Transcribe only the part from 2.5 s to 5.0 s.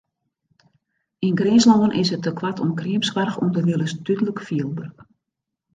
oan kreamsoarch ûnderwilens dúdlik fielber.